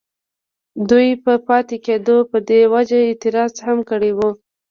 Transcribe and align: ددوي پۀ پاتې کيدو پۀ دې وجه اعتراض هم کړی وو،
ددوي 0.87 1.11
پۀ 1.23 1.33
پاتې 1.47 1.75
کيدو 1.85 2.17
پۀ 2.29 2.37
دې 2.47 2.59
وجه 2.73 2.99
اعتراض 3.07 3.53
هم 3.65 3.77
کړی 3.89 4.11
وو، 4.17 4.29